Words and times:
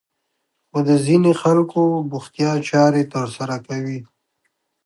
خو 0.69 0.79
د 0.89 0.91
ځينې 1.05 1.31
خلکو 1.41 1.81
بوختيا 2.09 2.51
چارې 2.69 3.03
ترسره 3.13 3.57
کوي. 3.67 3.99